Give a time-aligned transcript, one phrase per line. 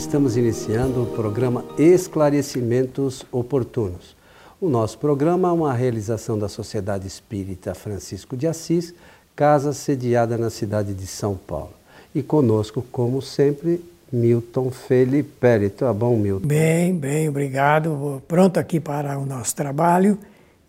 [0.00, 4.16] estamos iniciando o programa Esclarecimentos Oportunos.
[4.58, 8.94] O nosso programa é uma realização da Sociedade Espírita Francisco de Assis,
[9.36, 11.74] casa sediada na cidade de São Paulo.
[12.14, 15.68] E conosco, como sempre, Milton Felipe.
[15.76, 16.48] Tá bom, Milton?
[16.48, 18.22] Bem, bem, obrigado.
[18.26, 20.18] Pronto aqui para o nosso trabalho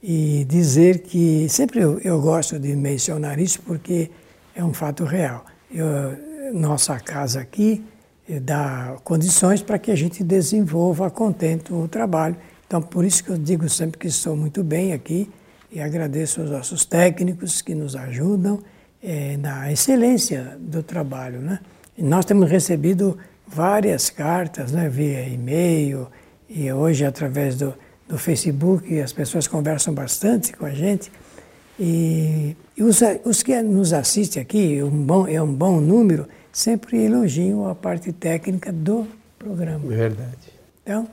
[0.03, 4.11] e dizer que sempre eu, eu gosto de mencionar isso porque
[4.53, 5.45] é um fato real.
[5.73, 7.81] Eu, nossa casa aqui
[8.27, 12.35] dá condições para que a gente desenvolva contento o trabalho.
[12.65, 15.29] Então, por isso que eu digo sempre que estou muito bem aqui
[15.71, 18.59] e agradeço aos nossos técnicos que nos ajudam
[19.03, 21.39] é, na excelência do trabalho.
[21.39, 21.59] Né?
[21.97, 26.07] E nós temos recebido várias cartas né, via e-mail
[26.49, 27.73] e hoje através do,
[28.07, 31.11] do Facebook as pessoas conversam bastante com a gente.
[31.79, 37.03] E, e os, os, que nos assistem aqui, um bom, é um bom número, sempre
[37.03, 39.07] elogiam a parte técnica do
[39.37, 39.85] programa.
[39.87, 40.37] Verdade.
[40.83, 41.07] Então,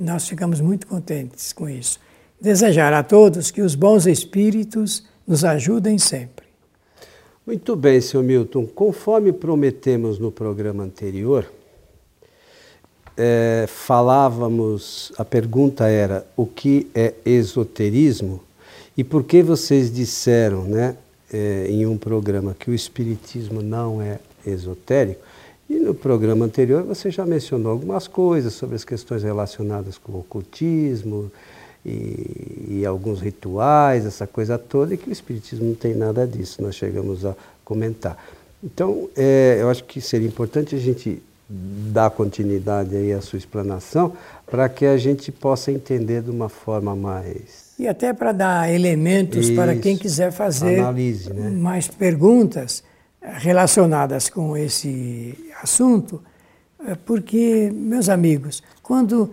[0.00, 2.00] nós ficamos muito contentes com isso.
[2.40, 6.44] Desejar a todos que os bons espíritos nos ajudem sempre.
[7.46, 8.66] Muito bem, senhor Milton.
[8.66, 11.50] Conforme prometemos no programa anterior,
[13.16, 18.40] é, falávamos, a pergunta era o que é esoterismo
[18.96, 20.96] e por que vocês disseram, né,
[21.32, 25.20] é, em um programa que o espiritismo não é esotérico.
[25.68, 30.20] E no programa anterior você já mencionou algumas coisas sobre as questões relacionadas com o
[30.20, 31.30] ocultismo
[31.84, 36.62] e, e, alguns rituais, essa coisa toda, e que o Espiritismo não tem nada disso,
[36.62, 38.16] nós chegamos a comentar.
[38.62, 44.14] Então, é, eu acho que seria importante a gente dar continuidade aí à sua explanação
[44.46, 47.74] para que a gente possa entender de uma forma mais.
[47.78, 51.50] E até para dar elementos Isso, para quem quiser fazer analise, né?
[51.50, 52.82] mais perguntas
[53.24, 56.22] relacionadas com esse assunto,
[56.86, 59.30] é porque, meus amigos, quando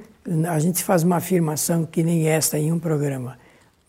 [0.48, 3.38] a gente faz uma afirmação que nem esta em um programa,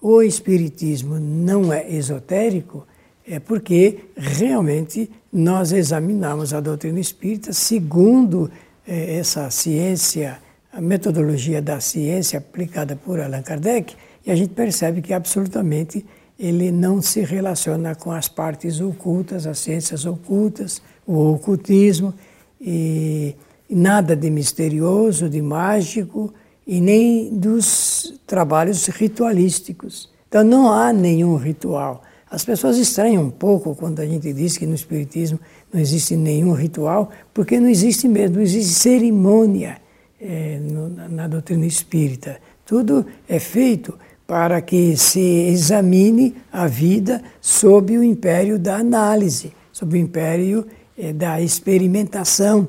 [0.01, 2.87] o Espiritismo não é esotérico,
[3.27, 8.51] é porque realmente nós examinamos a doutrina espírita segundo
[8.87, 10.39] é, essa ciência,
[10.73, 13.95] a metodologia da ciência aplicada por Allan Kardec,
[14.27, 16.05] e a gente percebe que absolutamente
[16.43, 22.13] ele não se relaciona com as partes ocultas, as ciências ocultas, o ocultismo,
[22.61, 23.37] e
[23.71, 26.35] nada de misterioso, de mágico,
[26.67, 30.11] e nem dos trabalhos ritualísticos.
[30.29, 32.03] Então não há nenhum ritual.
[32.29, 35.39] As pessoas estranham um pouco quando a gente diz que no Espiritismo
[35.73, 39.77] não existe nenhum ritual, porque não existe mesmo, não existe cerimônia
[40.21, 42.41] é, no, na doutrina espírita.
[42.67, 43.97] Tudo é feito
[44.33, 50.67] para que se examine a vida sob o império da análise, sob o império
[50.97, 52.69] eh, da experimentação,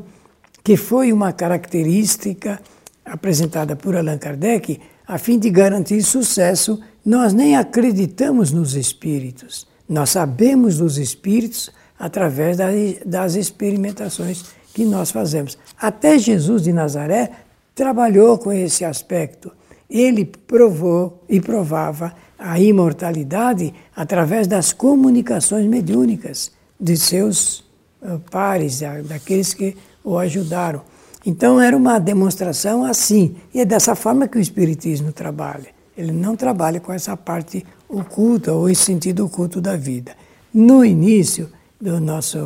[0.62, 2.60] que foi uma característica
[3.06, 6.82] apresentada por Allan Kardec a fim de garantir sucesso.
[7.06, 12.58] Nós nem acreditamos nos espíritos, nós sabemos dos espíritos através
[13.06, 14.44] das experimentações
[14.74, 15.58] que nós fazemos.
[15.80, 17.32] Até Jesus de Nazaré
[17.74, 19.50] trabalhou com esse aspecto
[19.90, 27.64] ele provou e provava a imortalidade através das comunicações mediúnicas de seus
[28.02, 30.82] eh, pares, daqueles que o ajudaram.
[31.26, 35.68] Então era uma demonstração assim, e é dessa forma que o Espiritismo trabalha.
[35.98, 40.16] Ele não trabalha com essa parte oculta ou esse sentido oculto da vida.
[40.54, 42.40] No início do nosso,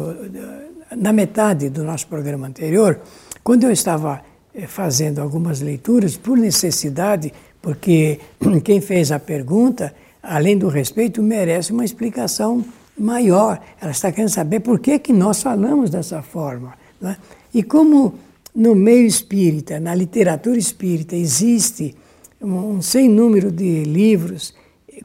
[0.95, 2.99] na metade do nosso programa anterior,
[3.43, 4.21] quando eu estava
[4.65, 7.31] fazendo algumas leituras por necessidade,
[7.61, 8.19] porque
[8.63, 12.65] quem fez a pergunta, além do respeito, merece uma explicação
[12.97, 13.61] maior.
[13.79, 16.73] Ela está querendo saber por que, que nós falamos dessa forma.
[17.03, 17.15] É?
[17.53, 18.15] E como
[18.55, 21.95] no meio espírita, na literatura espírita, existe
[22.41, 24.55] um sem número de livros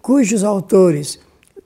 [0.00, 1.18] cujos autores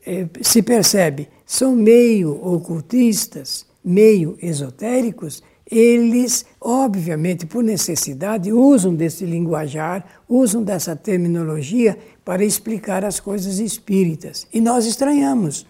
[0.05, 10.05] eh, se percebe são meio ocultistas, meio esotéricos, eles, obviamente, por necessidade, usam desse linguajar,
[10.29, 14.47] usam dessa terminologia para explicar as coisas espíritas.
[14.53, 15.67] E nós estranhamos,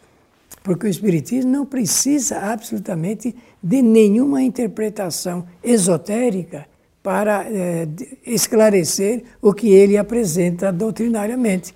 [0.63, 6.67] porque o Espiritismo não precisa absolutamente de nenhuma interpretação esotérica
[7.03, 7.89] para é,
[8.27, 11.75] esclarecer o que ele apresenta doutrinariamente.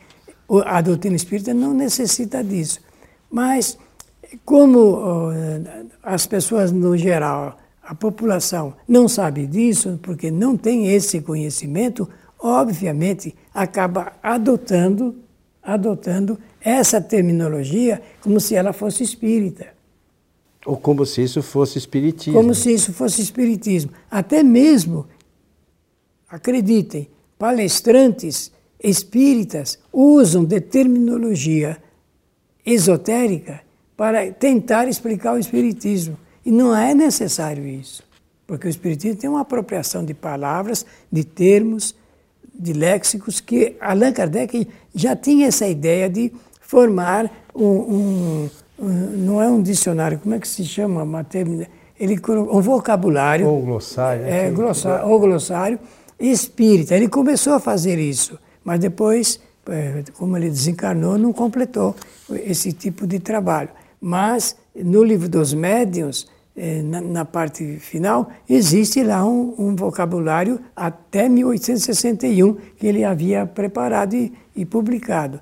[0.67, 2.81] A doutrina espírita não necessita disso.
[3.31, 3.79] Mas,
[4.45, 5.31] como
[6.03, 7.57] as pessoas no geral
[7.91, 12.09] a população não sabe disso, porque não tem esse conhecimento,
[12.39, 15.17] obviamente acaba adotando,
[15.61, 19.75] adotando essa terminologia como se ela fosse espírita.
[20.65, 22.35] Ou como se isso fosse espiritismo.
[22.35, 23.91] Como se isso fosse espiritismo.
[24.09, 25.09] Até mesmo,
[26.29, 31.77] acreditem, palestrantes espíritas usam de terminologia
[32.65, 33.63] esotérica
[33.97, 36.17] para tentar explicar o espiritismo.
[36.45, 38.03] E não é necessário isso,
[38.47, 41.95] porque o espiritismo tem uma apropriação de palavras, de termos,
[42.55, 49.43] de léxicos que Allan Kardec já tinha essa ideia de formar um, um, um não
[49.43, 51.03] é um dicionário, como é que se chama?
[51.03, 51.67] Uma termina,
[51.99, 53.47] ele um vocabulário.
[53.47, 54.25] Ou glossário.
[54.25, 54.51] É, né?
[54.51, 55.79] glossário, ou glossário
[56.21, 56.95] espírita.
[56.95, 61.97] Ele começou a fazer isso, mas depois, é, como ele desencarnou, não completou
[62.31, 63.71] esse tipo de trabalho.
[64.01, 66.30] Mas no livro dos médiuns, é,
[66.83, 74.15] na, na parte final, existe lá um, um, vocabulário até 1861 que ele havia preparado
[74.15, 75.41] e, e publicado.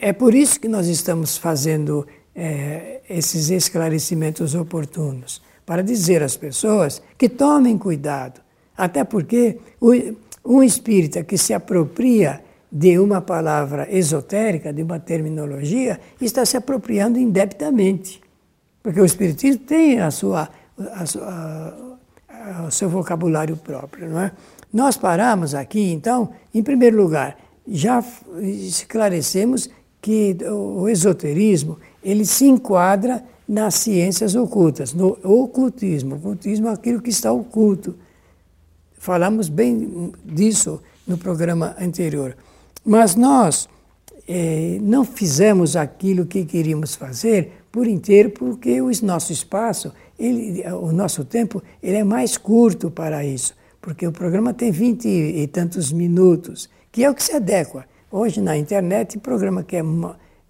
[0.00, 7.02] É por isso que nós estamos fazendo é, esses esclarecimentos oportunos para dizer às pessoas
[7.16, 8.40] que tomem cuidado,
[8.76, 9.58] até porque
[10.44, 12.40] um espírita que se apropria
[12.70, 18.20] de uma palavra esotérica, de uma terminologia, está se apropriando indebitamente.
[18.88, 20.48] Porque o Espiritismo tem a sua,
[20.94, 24.08] a sua, a, o seu vocabulário próprio.
[24.08, 24.32] Não é?
[24.72, 27.36] Nós paramos aqui, então, em primeiro lugar,
[27.66, 28.02] já
[28.40, 29.68] esclarecemos
[30.00, 36.14] que o esoterismo ele se enquadra nas ciências ocultas, no ocultismo.
[36.14, 37.94] O ocultismo é aquilo que está oculto.
[38.94, 42.34] Falamos bem disso no programa anterior.
[42.82, 43.68] Mas nós
[44.26, 50.90] eh, não fizemos aquilo que queríamos fazer por inteiro, porque o nosso espaço, ele, o
[50.90, 53.54] nosso tempo, ele é mais curto para isso.
[53.80, 57.84] Porque o programa tem vinte e tantos minutos, que é o que se adequa.
[58.10, 59.82] Hoje na internet, programa que é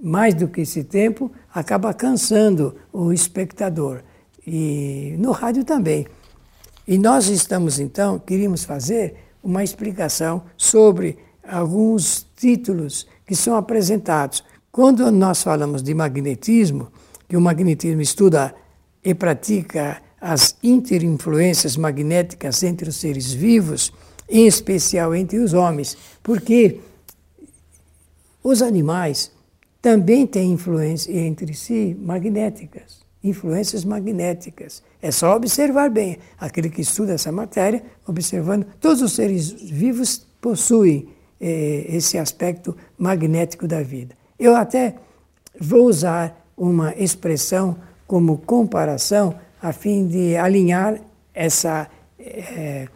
[0.01, 4.01] mais do que esse tempo acaba cansando o espectador.
[4.47, 6.07] E no rádio também.
[6.87, 14.43] E nós estamos então, queríamos fazer uma explicação sobre alguns títulos que são apresentados.
[14.73, 16.89] Quando nós falamos de magnetismo,
[17.29, 18.55] que o magnetismo estuda
[19.05, 23.93] e pratica as interinfluências magnéticas entre os seres vivos,
[24.29, 26.81] em especial entre os homens, porque
[28.43, 29.31] os animais
[29.81, 34.83] também têm influências entre si magnéticas, influências magnéticas.
[35.01, 36.19] É só observar bem.
[36.39, 41.09] Aquele que estuda essa matéria, observando, todos os seres vivos possuem
[41.41, 44.17] eh, esse aspecto magnético da vida.
[44.39, 44.97] Eu até
[45.61, 47.77] vou usar uma expressão
[48.07, 51.01] como comparação a fim de alinhar
[51.35, 51.89] essa,
[52.19, 52.89] eh,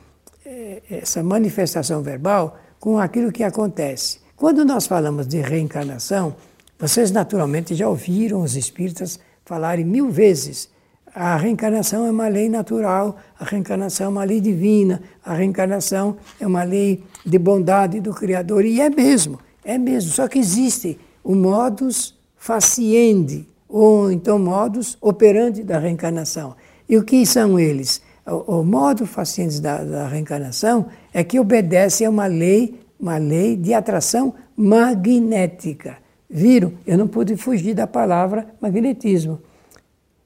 [0.91, 4.21] essa manifestação verbal com aquilo que acontece.
[4.37, 6.35] Quando nós falamos de reencarnação,
[6.79, 10.73] vocês naturalmente já ouviram os espíritas falarem mil vezes
[11.15, 16.47] a reencarnação é uma lei natural, a reencarnação é uma lei divina, a reencarnação é
[16.47, 18.65] uma lei de bondade do Criador.
[18.65, 20.11] E é mesmo, é mesmo.
[20.11, 26.55] Só que existe o modus faciendi, ou então modus operandi da reencarnação.
[26.87, 28.03] E o que são eles?
[28.27, 33.57] O, o modo faciendi da, da reencarnação é que obedece a uma lei, uma lei
[33.57, 35.97] de atração magnética.
[36.29, 36.75] Viram?
[36.87, 39.41] Eu não pude fugir da palavra magnetismo.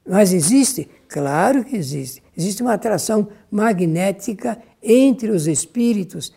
[0.05, 0.89] Mas existe?
[1.07, 2.21] Claro que existe.
[2.35, 6.33] Existe uma atração magnética entre os espíritos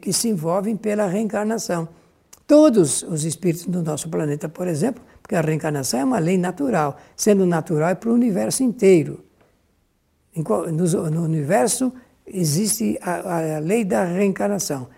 [0.00, 1.88] que se envolvem pela reencarnação.
[2.46, 6.98] Todos os espíritos do nosso planeta, por exemplo, porque a reencarnação é uma lei natural,
[7.16, 9.24] sendo natural é para o universo inteiro.
[10.34, 11.92] No universo
[12.26, 14.88] existe a, a lei da reencarnação.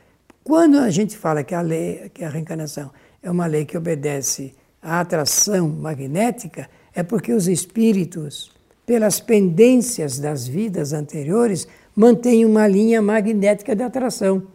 [0.42, 2.90] Quando a gente fala que a, lei, que a reencarnação
[3.22, 8.52] é uma lei que obedece à atração magnética, é porque os espíritos,
[8.86, 11.66] pelas pendências das vidas anteriores,
[11.96, 14.46] mantêm uma linha magnética de atração.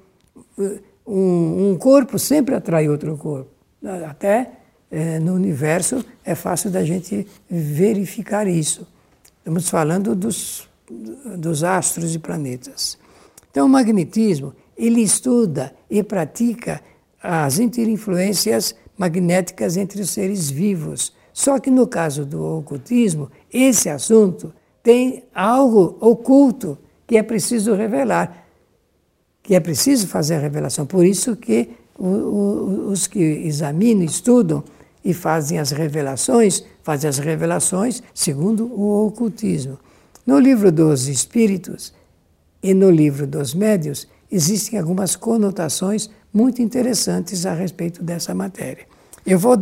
[1.05, 3.49] Um, um corpo sempre atrai outro corpo.
[4.07, 4.58] Até
[4.91, 8.87] é, no universo é fácil da gente verificar isso.
[9.39, 10.67] Estamos falando dos,
[11.37, 12.97] dos astros e planetas.
[13.51, 16.81] Então, o magnetismo, ele estuda e pratica
[17.21, 24.53] as interinfluências magnéticas entre os seres vivos, só que no caso do ocultismo, esse assunto
[24.83, 26.77] tem algo oculto
[27.07, 28.45] que é preciso revelar,
[29.41, 30.85] que é preciso fazer a revelação.
[30.85, 34.63] Por isso que os que examinam, estudam
[35.03, 39.77] e fazem as revelações, fazem as revelações segundo o ocultismo.
[40.25, 41.93] No livro dos Espíritos
[42.61, 48.85] e no livro dos Médios existem algumas conotações muito interessantes a respeito dessa matéria.
[49.25, 49.55] Eu vou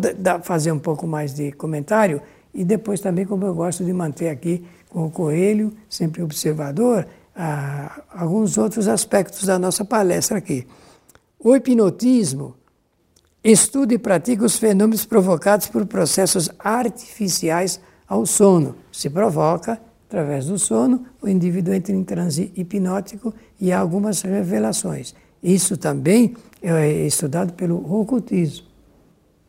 [0.43, 2.21] fazer um pouco mais de comentário
[2.53, 7.07] e depois também, como eu gosto de manter aqui com o Coelho, sempre observador,
[8.13, 10.65] alguns outros aspectos da nossa palestra aqui.
[11.39, 12.55] O hipnotismo
[13.51, 18.75] estuda e pratica os fenômenos provocados por processos artificiais ao sono.
[18.91, 25.15] Se provoca, através do sono, o indivíduo entra em transe hipnótico e há algumas revelações.
[25.41, 28.67] Isso também é estudado pelo ocultismo.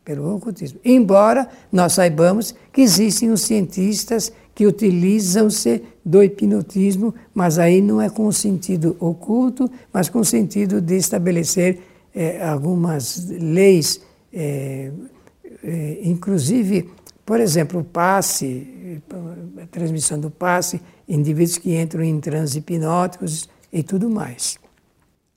[0.05, 0.79] Pelo ocultismo.
[0.85, 8.09] Embora nós saibamos que existem os cientistas que utilizam-se do hipnotismo, mas aí não é
[8.09, 11.81] com o sentido oculto, mas com o sentido de estabelecer
[12.19, 14.01] é, algumas leis,
[14.33, 14.91] é,
[15.63, 16.91] é, inclusive,
[17.25, 19.01] por exemplo, o passe,
[19.63, 24.59] a transmissão do passe, indivíduos que entram em transe hipnóticos e tudo mais.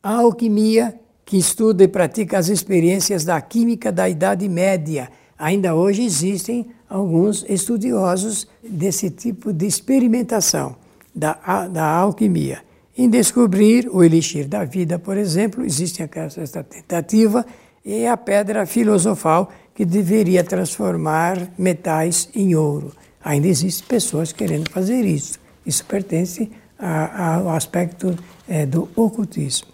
[0.01, 5.07] A alquimia, que estuda e pratica as experiências da química da Idade Média.
[5.37, 10.75] Ainda hoje existem alguns estudiosos desse tipo de experimentação
[11.13, 12.63] da, da alquimia.
[12.97, 16.03] Em descobrir o elixir da vida, por exemplo, existe
[16.37, 17.45] essa tentativa
[17.85, 22.91] e a pedra filosofal que deveria transformar metais em ouro.
[23.23, 25.39] Ainda existem pessoas querendo fazer isso.
[25.65, 28.17] Isso pertence a, ao aspecto
[28.47, 29.69] é, do ocultismo.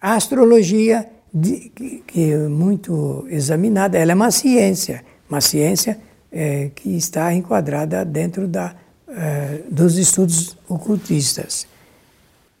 [0.00, 1.70] A astrologia, de,
[2.06, 5.98] que, é muito examinada, ela é uma ciência, uma ciência
[6.32, 8.74] é, que está enquadrada dentro da,
[9.08, 11.66] é, dos estudos ocultistas.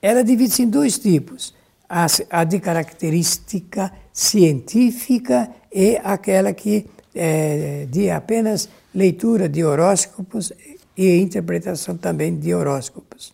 [0.02, 1.54] Ela divide-se em dois tipos:
[1.88, 10.52] a, a, de característica científica e aquela que é de apenas leitura de horóscopos
[10.96, 13.32] e interpretação também de horóscopos.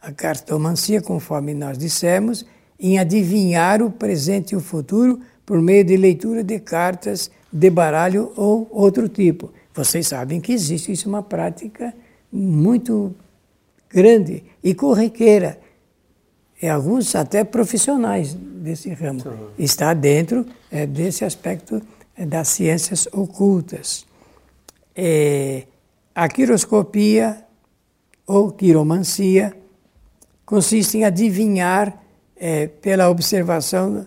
[0.00, 2.46] A cartomancia, conforme nós dissemos,
[2.78, 8.32] em adivinhar o presente e o futuro por meio de leitura de cartas de baralho
[8.36, 9.52] ou outro tipo.
[9.74, 11.94] Vocês sabem que existe isso uma prática
[12.32, 13.14] muito
[13.88, 15.58] grande e corriqueira.
[16.60, 19.20] E alguns até profissionais desse ramo.
[19.20, 19.30] Sim.
[19.58, 21.80] Está dentro é, desse aspecto
[22.16, 24.04] é, das ciências ocultas.
[24.94, 25.64] É,
[26.14, 27.44] a quiroscopia
[28.26, 29.56] ou quiromancia
[30.44, 31.96] consiste em adivinhar
[32.36, 34.06] é, pela observação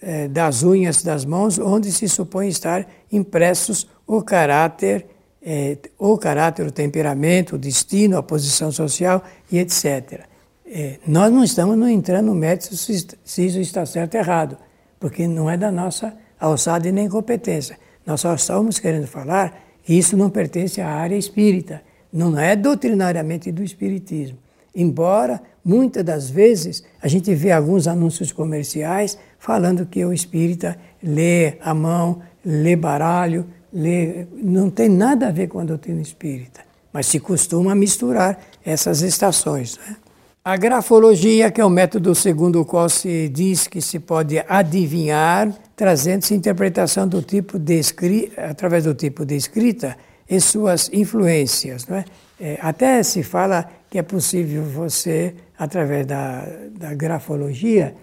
[0.00, 5.06] é, das unhas das mãos, onde se supõe estar impressos o caráter,
[5.42, 10.31] é, o caráter, o temperamento, o destino, a posição social e etc.
[10.74, 14.56] É, nós não estamos no entrando no mérito se, se isso está certo ou errado,
[14.98, 17.78] porque não é da nossa alçada e nem competência.
[18.06, 23.52] Nós só estamos querendo falar que isso não pertence à área espírita, não é doutrinariamente
[23.52, 24.38] do espiritismo.
[24.74, 31.58] Embora muitas das vezes a gente vê alguns anúncios comerciais falando que o espírita lê
[31.60, 37.04] a mão, lê baralho, lê, não tem nada a ver com a doutrina espírita, mas
[37.04, 39.78] se costuma misturar essas estações.
[39.78, 39.96] Né?
[40.44, 45.48] A grafologia, que é o método segundo o qual se diz que se pode adivinhar,
[45.76, 49.96] trazendo-se interpretação do tipo de escrita, através do tipo de escrita
[50.28, 51.86] e suas influências.
[51.86, 52.04] Não é?
[52.40, 57.94] É, até se fala que é possível você, através da, da grafologia,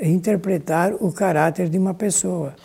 [0.00, 2.56] interpretar o caráter de uma pessoa.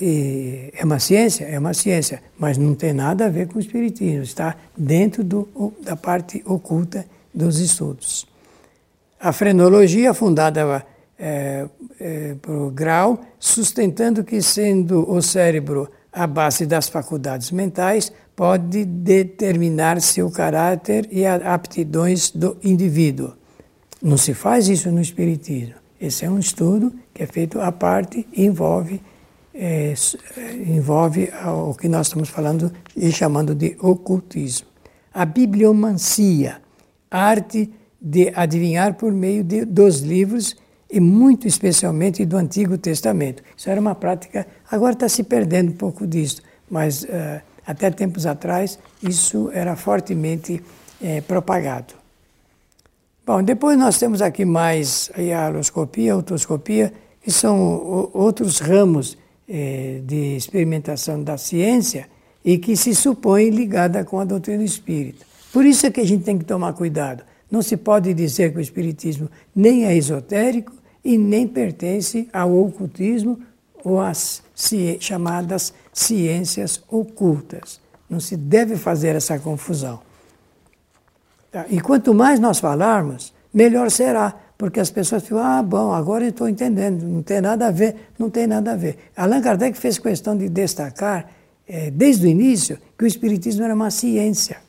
[0.00, 1.46] E é uma ciência?
[1.46, 5.74] É uma ciência, mas não tem nada a ver com o espiritismo, está dentro do,
[5.82, 7.04] da parte oculta
[7.36, 8.26] dos estudos.
[9.20, 10.84] A frenologia, fundada
[11.18, 11.66] é,
[12.00, 20.00] é, por Grau, sustentando que, sendo o cérebro a base das faculdades mentais, pode determinar
[20.00, 23.34] seu caráter e aptidões do indivíduo.
[24.02, 25.74] Não se faz isso no Espiritismo.
[26.00, 29.00] Esse é um estudo que é feito à parte e envolve,
[29.54, 29.94] é,
[30.66, 31.30] envolve
[31.68, 34.68] o que nós estamos falando e chamando de ocultismo.
[35.12, 36.60] A bibliomancia,
[37.10, 37.70] arte
[38.00, 40.56] de adivinhar por meio de, dos livros
[40.90, 43.42] e muito especialmente do Antigo Testamento.
[43.56, 48.26] Isso era uma prática, agora está se perdendo um pouco disso, mas uh, até tempos
[48.26, 50.62] atrás, isso era fortemente
[51.02, 51.94] é, propagado.
[53.26, 60.00] Bom, depois nós temos aqui mais a aloscopia, a otoscopia, que são outros ramos é,
[60.04, 62.08] de experimentação da ciência
[62.44, 65.25] e que se supõem ligada com a doutrina espírita.
[65.52, 67.24] Por isso é que a gente tem que tomar cuidado.
[67.50, 70.72] Não se pode dizer que o espiritismo nem é esotérico
[71.04, 73.38] e nem pertence ao ocultismo
[73.84, 74.42] ou às
[74.98, 77.80] chamadas ciências ocultas.
[78.10, 80.00] Não se deve fazer essa confusão.
[81.52, 81.66] Tá?
[81.70, 86.30] E quanto mais nós falarmos, melhor será, porque as pessoas ficam, ah, bom, agora eu
[86.30, 88.96] estou entendendo, não tem nada a ver, não tem nada a ver.
[89.16, 91.30] Allan Kardec fez questão de destacar
[91.68, 94.65] é, desde o início, que o Espiritismo era uma ciência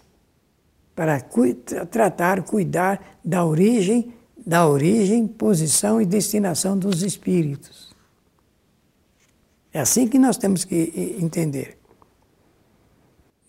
[0.98, 1.54] para cu
[1.92, 7.96] tratar, cuidar da origem, da origem, posição e destinação dos espíritos.
[9.72, 11.77] É assim que nós temos que entender.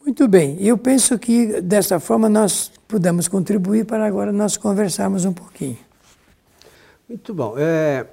[0.05, 5.33] Muito bem, eu penso que dessa forma nós podemos contribuir para agora nós conversarmos um
[5.33, 5.78] pouquinho.
[7.09, 7.55] Muito bom.
[7.57, 8.07] É,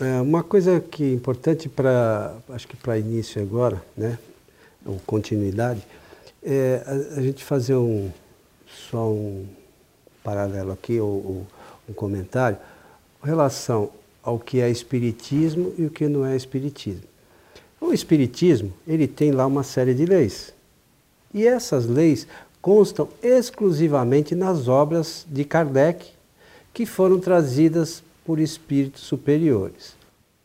[0.00, 4.18] é uma coisa que é importante para, acho que para início agora, né,
[4.84, 5.86] ou continuidade,
[6.42, 8.10] é a, a gente fazer um,
[8.66, 9.46] só um
[10.22, 11.46] paralelo aqui, ou,
[11.88, 12.58] um comentário,
[13.20, 13.90] com relação
[14.22, 17.04] ao que é espiritismo e o que não é espiritismo.
[17.80, 20.52] O espiritismo, ele tem lá uma série de leis.
[21.32, 22.26] E essas leis
[22.60, 26.10] constam exclusivamente nas obras de Kardec,
[26.74, 29.94] que foram trazidas por espíritos superiores.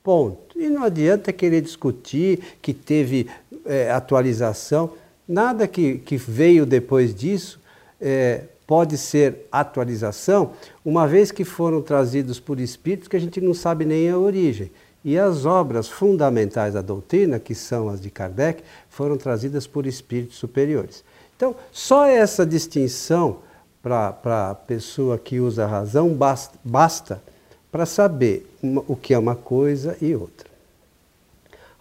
[0.03, 0.55] Ponto.
[0.55, 3.27] E não adianta querer discutir que teve
[3.65, 4.93] é, atualização.
[5.27, 7.59] Nada que, que veio depois disso
[8.01, 10.51] é, pode ser atualização,
[10.83, 14.71] uma vez que foram trazidos por espíritos que a gente não sabe nem a origem.
[15.03, 20.37] E as obras fundamentais da doutrina, que são as de Kardec, foram trazidas por espíritos
[20.37, 21.03] superiores.
[21.35, 23.39] Então, só essa distinção
[23.81, 27.21] para a pessoa que usa a razão basta, basta
[27.71, 30.47] para saber uma, o que é uma coisa e outra.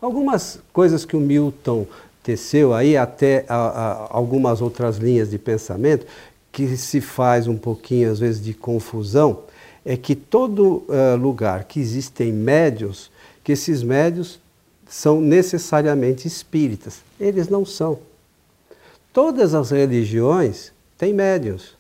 [0.00, 1.86] Algumas coisas que o Milton
[2.22, 6.06] teceu aí, até a, a, algumas outras linhas de pensamento,
[6.52, 9.44] que se faz um pouquinho, às vezes, de confusão,
[9.84, 13.10] é que todo uh, lugar que existem médios,
[13.42, 14.38] que esses médios
[14.88, 17.00] são necessariamente espíritas.
[17.18, 17.98] Eles não são.
[19.12, 21.76] Todas as religiões têm médios,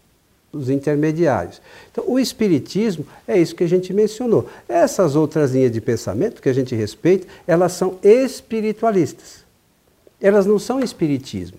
[0.52, 1.60] os intermediários.
[1.90, 4.48] Então, o Espiritismo é isso que a gente mencionou.
[4.68, 9.44] Essas outras linhas de pensamento que a gente respeita, elas são espiritualistas.
[10.20, 11.58] Elas não são Espiritismo.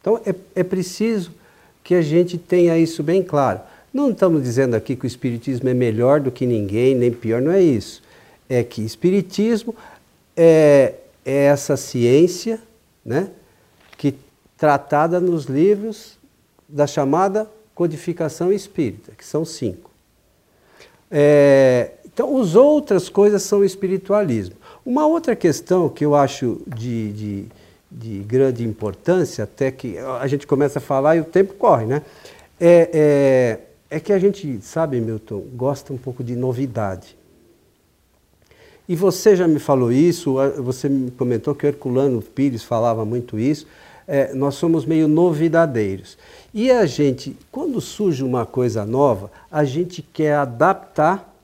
[0.00, 1.32] Então, é, é preciso
[1.82, 3.60] que a gente tenha isso bem claro.
[3.92, 7.52] Não estamos dizendo aqui que o Espiritismo é melhor do que ninguém, nem pior, não
[7.52, 8.02] é isso.
[8.48, 9.74] É que Espiritismo
[10.36, 12.60] é, é essa ciência,
[13.04, 13.30] né?
[13.96, 14.14] que
[14.56, 16.18] tratada nos livros
[16.68, 19.90] da chamada codificação espírita, que são cinco.
[21.10, 24.56] É, então, as outras coisas são espiritualismo.
[24.88, 27.44] Uma outra questão que eu acho de, de,
[27.90, 32.00] de, grande importância, até que a gente começa a falar e o tempo corre, né?
[32.58, 37.14] É, é, é que a gente, sabe, Milton, gosta um pouco de novidade.
[38.88, 43.38] E você já me falou isso, você me comentou que o Herculano Pires falava muito
[43.38, 43.66] isso
[44.08, 46.16] é, nós somos meio novidadeiros.
[46.54, 51.37] E a gente, quando surge uma coisa nova, a gente quer adaptar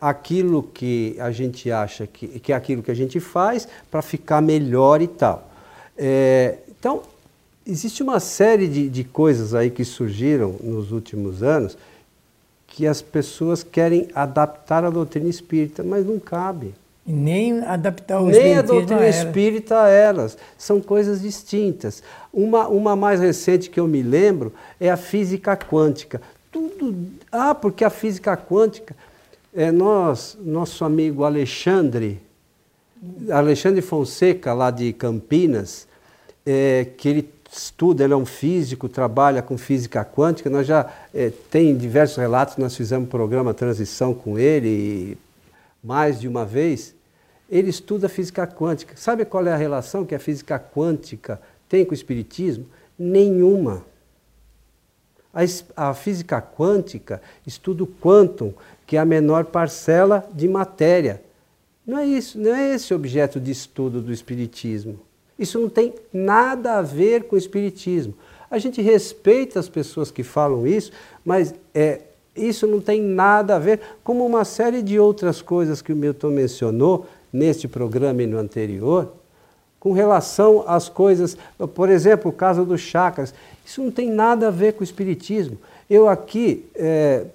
[0.00, 4.40] aquilo que a gente acha que, que é aquilo que a gente faz para ficar
[4.40, 5.50] melhor e tal.
[5.96, 7.02] É, então,
[7.66, 11.76] existe uma série de, de coisas aí que surgiram nos últimos anos
[12.68, 16.74] que as pessoas querem adaptar a doutrina espírita, mas não cabe.
[17.04, 20.36] Nem adaptar os Nem a doutrina a espírita a elas.
[20.58, 22.02] São coisas distintas.
[22.32, 26.20] Uma, uma mais recente que eu me lembro é a física quântica.
[26.52, 26.94] Tudo.
[27.32, 28.94] Ah, porque a física quântica.
[29.54, 32.20] É nós, nosso amigo Alexandre,
[33.30, 35.88] Alexandre Fonseca, lá de Campinas,
[36.44, 40.50] é, que ele estuda, ele é um físico, trabalha com física quântica.
[40.50, 45.16] Nós já é, tem diversos relatos, nós fizemos um programa Transição com ele
[45.82, 46.94] mais de uma vez
[47.48, 48.94] ele estuda física quântica.
[48.96, 52.66] Sabe qual é a relação que a física quântica tem com o espiritismo?
[52.98, 53.84] Nenhuma.
[55.32, 55.40] A,
[55.88, 58.52] a física quântica estuda o quantum,
[58.88, 61.22] que é a menor parcela de matéria.
[61.86, 64.98] Não é isso, não é esse objeto de estudo do espiritismo.
[65.38, 68.14] Isso não tem nada a ver com o espiritismo.
[68.50, 70.90] A gente respeita as pessoas que falam isso,
[71.22, 72.00] mas é,
[72.34, 76.30] isso não tem nada a ver, como uma série de outras coisas que o Milton
[76.30, 79.12] mencionou, neste programa e no anterior,
[79.78, 81.36] com relação às coisas,
[81.74, 83.34] por exemplo, o caso dos chakras,
[83.66, 85.58] isso não tem nada a ver com o Espiritismo.
[85.90, 87.26] Eu aqui é,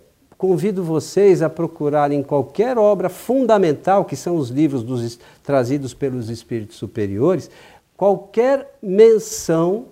[0.43, 6.75] convido vocês a procurarem qualquer obra fundamental, que são os livros dos, trazidos pelos Espíritos
[6.75, 7.49] Superiores,
[7.95, 9.85] qualquer menção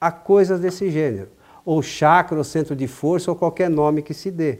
[0.00, 1.28] a coisas desse gênero,
[1.64, 4.58] ou chakra, ou centro de força, ou qualquer nome que se dê.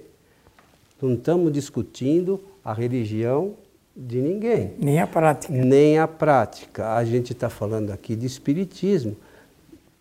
[1.03, 3.55] Não estamos discutindo a religião
[3.97, 4.75] de ninguém.
[4.79, 5.53] Nem a prática.
[5.53, 6.95] Nem a prática.
[6.95, 9.17] A gente está falando aqui de espiritismo.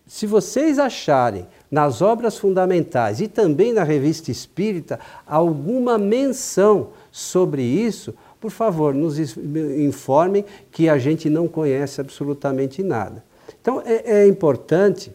[0.06, 8.14] Se vocês acharem nas obras fundamentais e também na revista espírita alguma menção sobre isso,
[8.40, 13.24] por favor, nos informem que a gente não conhece absolutamente nada.
[13.62, 15.12] Então é, é importante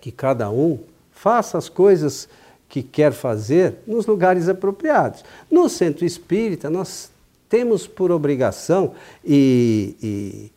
[0.00, 0.78] que cada um
[1.10, 2.28] faça as coisas
[2.68, 5.24] que quer fazer nos lugares apropriados.
[5.50, 7.10] No centro espírita, nós
[7.48, 10.52] temos por obrigação e, e,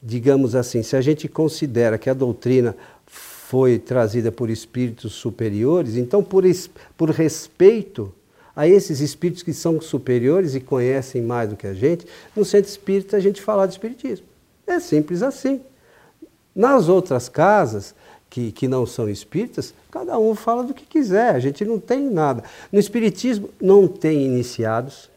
[0.00, 2.76] digamos assim, se a gente considera que a doutrina
[3.48, 6.44] foi trazida por espíritos superiores, então, por,
[6.98, 8.12] por respeito
[8.54, 12.06] a esses espíritos que são superiores e conhecem mais do que a gente,
[12.36, 14.26] no centro espírita a gente fala de espiritismo.
[14.66, 15.62] É simples assim.
[16.54, 17.94] Nas outras casas,
[18.28, 22.02] que, que não são espíritas, cada um fala do que quiser, a gente não tem
[22.02, 22.44] nada.
[22.70, 25.08] No espiritismo não tem iniciados.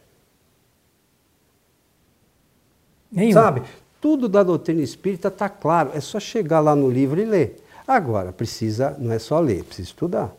[3.11, 3.33] Nenhum.
[3.33, 3.63] Sabe?
[3.99, 7.60] Tudo da doutrina espírita está claro, é só chegar lá no livro e ler.
[7.87, 10.35] Agora, precisa, não é só ler, precisa estudar.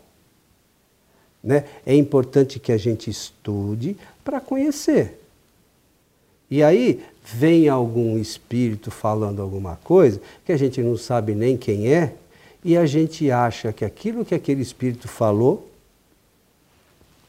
[1.43, 1.65] Né?
[1.85, 5.21] É importante que a gente estude para conhecer.
[6.51, 11.93] E aí vem algum espírito falando alguma coisa que a gente não sabe nem quem
[11.93, 12.15] é,
[12.65, 15.69] e a gente acha que aquilo que aquele espírito falou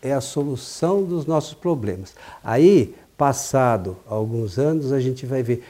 [0.01, 2.13] é a solução dos nossos problemas.
[2.43, 5.63] Aí, passado alguns anos, a gente vai ver,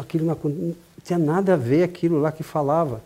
[0.00, 0.74] aquilo não
[1.08, 3.02] tinha nada a ver aquilo lá que falava.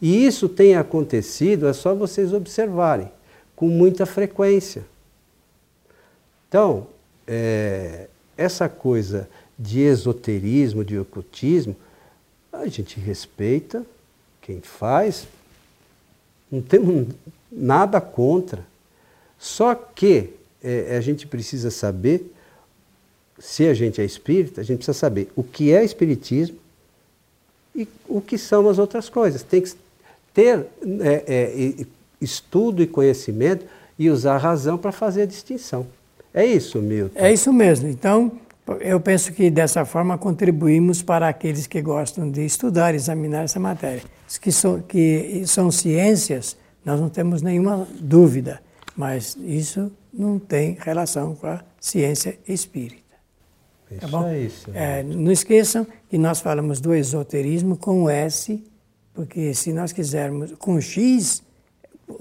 [0.00, 3.10] E isso tem acontecido, é só vocês observarem
[3.56, 4.84] com muita frequência.
[6.48, 6.86] Então,
[7.26, 9.28] é, essa coisa
[9.58, 11.74] de esoterismo, de ocultismo,
[12.52, 13.84] a gente respeita
[14.40, 15.26] quem faz,
[16.50, 17.08] não temos
[17.50, 18.64] nada contra.
[19.38, 20.30] Só que
[20.62, 22.32] é, a gente precisa saber,
[23.38, 26.61] se a gente é espírita, a gente precisa saber o que é espiritismo
[27.74, 29.42] e o que são as outras coisas.
[29.42, 29.72] Tem que
[30.34, 30.66] ter
[31.00, 31.86] é, é,
[32.20, 33.66] estudo e conhecimento
[33.98, 35.86] e usar a razão para fazer a distinção.
[36.32, 37.18] É isso, Milton?
[37.18, 37.88] É isso mesmo.
[37.88, 38.32] Então,
[38.80, 44.02] eu penso que dessa forma contribuímos para aqueles que gostam de estudar, examinar essa matéria.
[44.40, 48.62] Que são, que são ciências, nós não temos nenhuma dúvida,
[48.96, 53.01] mas isso não tem relação com a ciência espírita.
[54.00, 54.26] Tá bom?
[54.28, 54.70] É isso.
[54.74, 58.62] É, não esqueçam que nós falamos do esoterismo com S,
[59.14, 61.42] porque se nós quisermos com X,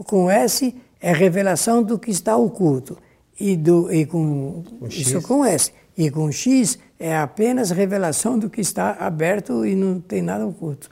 [0.05, 2.97] com S é revelação do que está oculto.
[3.39, 5.71] E, do, e com, isso com S.
[5.97, 10.91] E com X é apenas revelação do que está aberto e não tem nada oculto.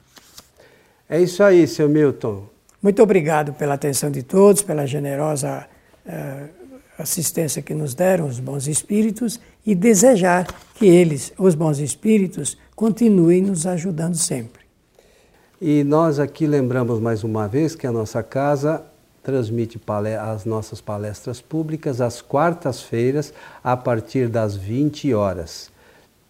[1.08, 2.48] É isso aí, seu Milton.
[2.82, 5.68] Muito obrigado pela atenção de todos, pela generosa
[6.06, 6.59] uh,
[7.00, 13.42] assistência que nos deram os bons espíritos e desejar que eles, os bons espíritos, continuem
[13.42, 14.62] nos ajudando sempre.
[15.62, 18.84] E nós aqui lembramos mais uma vez que a nossa casa
[19.22, 19.80] transmite
[20.20, 23.34] as nossas palestras públicas às quartas-feiras,
[23.64, 25.70] a partir das 20 horas.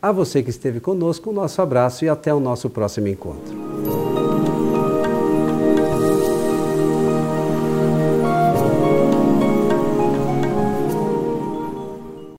[0.00, 4.43] A você que esteve conosco, o nosso abraço e até o nosso próximo encontro.